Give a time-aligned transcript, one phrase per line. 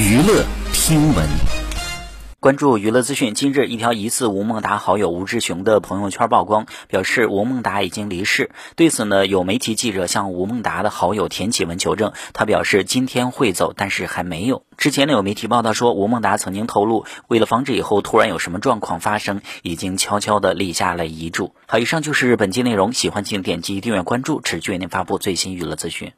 [0.00, 1.28] 娱乐听闻。
[2.40, 8.50] 关注娱乐资讯今日一条疑似吴孟达好友吴志雄的朋友圈曝光表示吴孟达已经离世。
[8.76, 14.62] 对此呢有媒体记者向吴孟达的好友田启文求证他表示今天会走但是还没有。
[14.78, 21.54] 之前呢有媒体报道说吴孟达曾经透露为了防止以后突然有什么状况发生已经悄悄地立下了遗嘱。
[21.66, 26.14] 好以上就是本期内容喜欢请点击订阅关注持续为您发布最新娱乐资讯。